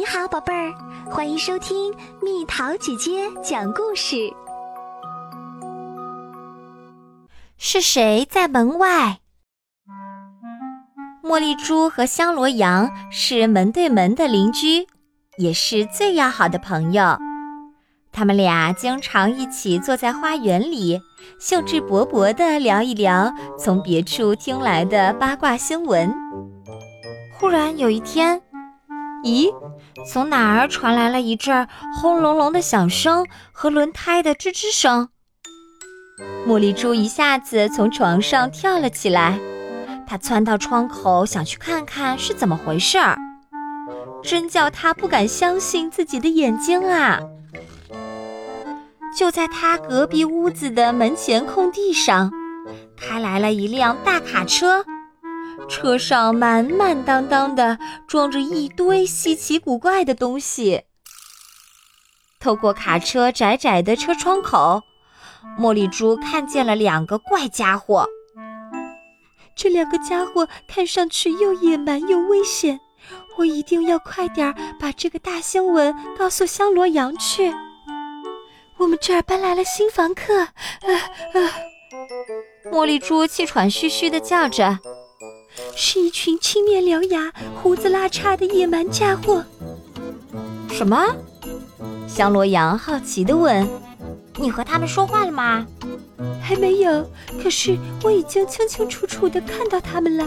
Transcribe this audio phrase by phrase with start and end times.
[0.00, 0.72] 你好，宝贝儿，
[1.10, 4.32] 欢迎收听蜜桃姐姐讲故事。
[7.58, 9.18] 是谁在门外？
[11.22, 14.86] 茉莉猪和香罗羊是门对门的邻居，
[15.36, 17.18] 也是最要好的朋友。
[18.10, 20.98] 他们俩经常一起坐在花园里，
[21.38, 26.10] 兴致勃勃地聊一聊从别处听来的八卦新闻。
[27.38, 28.40] 忽然有一天，
[29.22, 29.52] 咦，
[30.06, 35.08] 从哪儿传来了一阵轰隆隆的响声和轮胎的吱吱声？
[36.46, 39.38] 茉莉猪一下子从床上跳了起来，
[40.06, 43.16] 她窜到窗口想去看看是怎么回事儿，
[44.22, 47.20] 真叫她不敢相信自己的眼睛啊！
[49.16, 52.30] 就在他隔壁屋子的门前空地上，
[52.96, 54.84] 开来了一辆大卡车，
[55.70, 60.82] 车上满满当当的装着一堆稀奇古怪的东西。
[62.40, 64.82] 透过卡车窄窄的车窗口，
[65.58, 68.06] 茉莉猪看见了两个怪家伙。
[69.54, 72.80] 这两个家伙看上去又野蛮又危险，
[73.38, 77.52] 我一定要快点把这个大新闻告诉香罗羊去。
[78.78, 80.48] 我们这儿搬来了新房客，啊
[81.34, 81.38] 啊！
[82.72, 84.78] 茉莉猪气喘吁吁地叫着
[85.74, 89.44] ：“是一群青面獠牙、胡子拉碴的野蛮家伙。”
[90.70, 91.04] 什么？
[92.08, 93.68] 香罗羊好奇地问
[94.36, 95.66] ：“你和他们说话了吗
[96.42, 97.08] ？”“还没有，
[97.42, 100.26] 可是我已经清清楚楚地看到他们了。”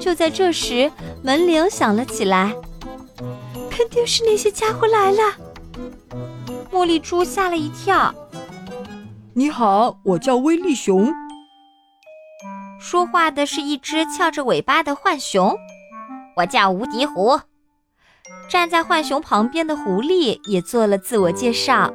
[0.00, 0.90] 就在这时，
[1.22, 2.56] 门铃响了起来，
[3.70, 5.18] 肯定是那些家伙来了。
[6.72, 8.12] 茉莉猪吓了一跳。
[9.34, 11.12] 你好，我叫威力熊。
[12.82, 15.56] 说话的是一只翘着尾巴的浣熊。
[16.36, 17.38] 我叫无敌狐。
[18.50, 21.94] 站在浣熊旁边的狐狸也做了自我介绍。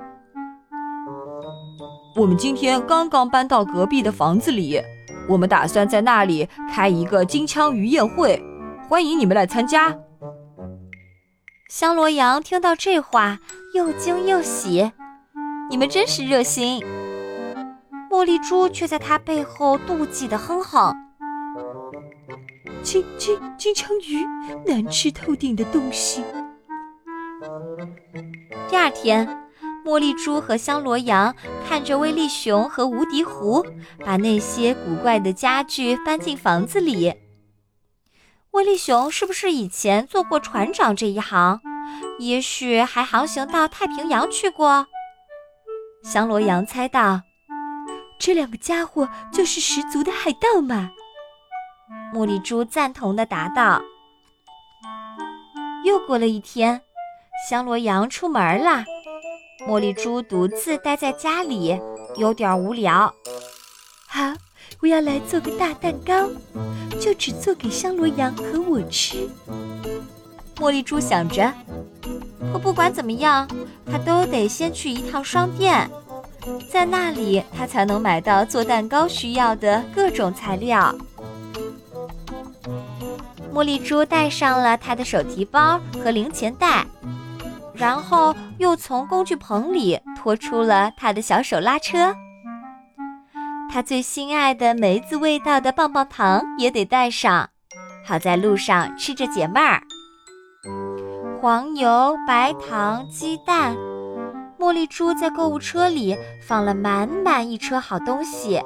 [2.16, 4.82] 我们今天刚刚搬到隔壁的房子里，
[5.28, 8.42] 我们打算在那里开一个金枪鱼宴会，
[8.88, 9.94] 欢迎你们来参加。
[11.70, 13.40] 香罗羊听到这话，
[13.76, 14.90] 又惊又喜。
[15.70, 16.82] 你们真是热心。
[18.18, 20.92] 茉莉猪却在他背后妒忌的哼哼
[22.82, 24.26] ：“金金金枪鱼，
[24.66, 26.24] 难吃透顶的东西。”
[28.68, 29.48] 第二天，
[29.86, 31.36] 茉莉猪和香罗羊
[31.70, 33.64] 看着威力熊和无敌狐
[34.04, 37.14] 把那些古怪的家具搬进房子里。
[38.50, 41.62] 威力熊是不是以前做过船长这一行？
[42.18, 44.88] 也许还航行到太平洋去过。
[46.04, 47.22] 香罗羊猜到，
[48.20, 50.92] 这两个家伙就是十足的海盗嘛。
[52.14, 53.82] 茉莉猪赞同的答道。
[55.86, 56.82] 又过了一天，
[57.50, 58.84] 香罗羊出门了，
[59.68, 61.80] 茉莉猪独自待在家里，
[62.18, 63.14] 有点无聊。
[64.08, 64.34] 好，
[64.82, 66.30] 我要来做个大蛋糕。
[67.00, 69.30] 就只做给香罗羊和我吃。
[70.56, 71.54] 茉莉猪想着，
[72.52, 73.48] 可不管怎么样，
[73.86, 75.88] 他都得先去一趟商店，
[76.70, 80.94] 在那里他才能买到做蛋糕需要的各种材料。
[83.54, 86.86] 茉莉猪带上了他的手提包和零钱袋，
[87.74, 92.14] 然后又从工具棚里拖出了他的小手拉车。
[93.70, 97.50] 他最心爱的梅子味道的棒棒糖也得带上，
[98.06, 99.82] 好在路上吃着解闷儿。
[101.42, 103.76] 黄油、白糖、鸡蛋，
[104.68, 108.62] 茉莉猪在购物车里放了满满一车好东西。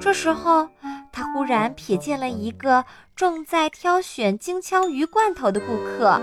[0.00, 0.70] 这时候，
[1.12, 2.82] 他忽然瞥见了一个
[3.14, 6.18] 正在挑选金枪鱼罐头的顾客。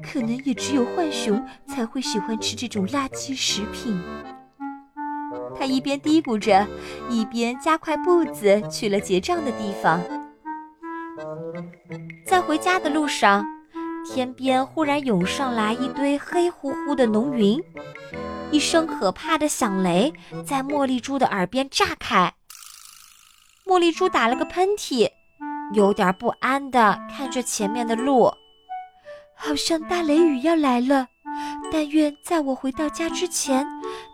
[0.00, 4.00] 可能也只有浣熊才会喜欢吃这种垃圾食品。
[5.58, 6.64] 他一边嘀咕着，
[7.10, 10.00] 一边加快步子去了结账的地方。
[12.24, 13.44] 在回家的路上，
[14.04, 17.62] 天边忽然涌上来一堆黑乎乎的浓云，
[18.50, 20.12] 一声可怕的响雷
[20.46, 22.32] 在茉莉猪的耳边炸开。
[23.66, 25.08] 茉莉猪打了个喷嚏，
[25.72, 28.32] 有点不安地看着前面的路，
[29.36, 31.06] 好像大雷雨要来了。
[31.70, 33.66] 但愿在我回到家之前。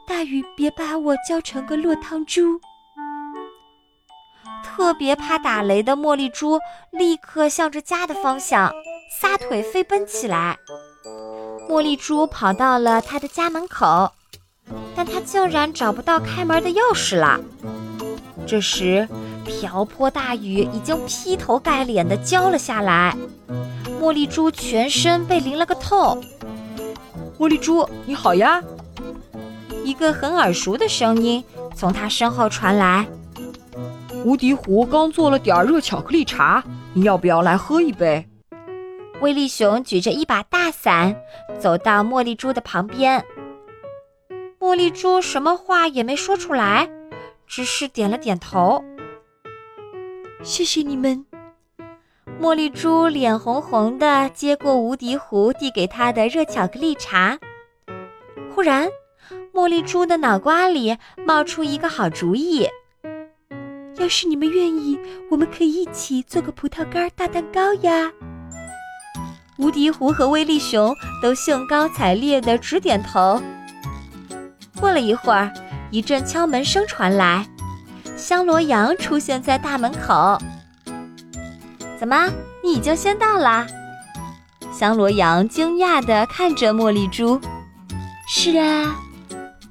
[0.07, 2.59] 大雨别把我浇成个落汤猪！
[4.65, 6.59] 特别怕打雷的茉莉猪
[6.93, 8.73] 立刻向着家的方向
[9.11, 10.59] 撒腿飞奔起来。
[11.69, 14.13] 茉莉猪跑到了他的家门口，
[14.95, 17.41] 但他竟然找不到开门的钥匙了。
[18.47, 19.09] 这时，
[19.45, 23.17] 瓢泼大雨已经劈头盖脸地浇了下来，
[24.01, 26.19] 茉莉猪全身被淋了个透。
[27.39, 28.63] 茉莉猪，你好呀！
[29.85, 31.43] 一个很耳熟的声音
[31.75, 33.07] 从他身后传来。
[34.25, 36.63] 无敌狐刚做了点热巧克力茶，
[36.93, 38.27] 你要不要来喝一杯？
[39.21, 41.17] 威力熊举着一把大伞
[41.59, 43.25] 走到茉莉猪的旁边。
[44.61, 46.89] 茉莉猪什么话也没说出来，
[47.47, 48.85] 只是点了点头。
[50.43, 51.25] 谢谢你们。
[52.41, 57.39] 茉莉猪脸红红的接过无敌湖递给她的热巧克力茶。
[58.55, 58.89] 忽然，
[59.53, 62.69] 茉莉猪的脑瓜里冒出一个好主意。
[63.97, 64.97] 要是你们愿意，
[65.29, 68.13] 我们可以一起做个葡萄干大蛋糕呀！
[69.59, 73.43] 无敌狐和威力熊都兴高采烈地直点头。
[74.81, 75.53] 过了一会儿，
[75.91, 77.47] 一阵敲门声传来，
[78.17, 80.39] 香罗羊出现在大门口。
[81.99, 82.31] 怎么，
[82.63, 83.67] 你已经先到啦？
[84.73, 87.41] 香罗羊惊讶地看着茉莉猪。
[88.29, 88.95] 是啊，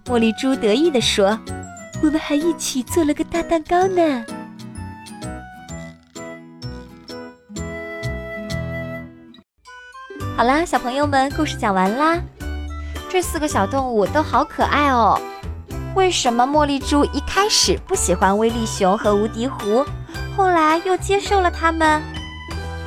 [0.05, 1.39] 茉莉猪得意地说。
[2.03, 4.23] 我们还一起做了个大蛋糕呢。
[10.37, 12.21] 好啦，小朋友们，故事讲完啦。
[13.09, 15.19] 这四个小动物都好可爱哦。
[15.95, 19.83] 为什么茉莉猪一开始不喜欢威力熊和无敌狐，
[20.35, 22.03] 后来又接受了它们？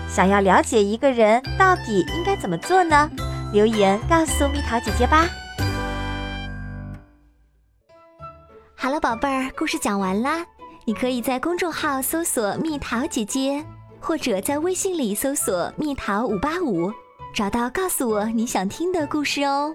[0.08, 3.10] 想要了解一个人到底应该怎么做呢？
[3.52, 5.26] 留言告诉蜜桃姐姐吧。
[8.76, 10.46] 好了，宝贝儿，故事讲完啦。
[10.84, 13.64] 你可以在公众号搜索“蜜桃姐姐”，
[13.98, 16.92] 或者在微信里搜索“蜜桃五八五”，
[17.32, 19.74] 找到告诉我你想听的故事哦。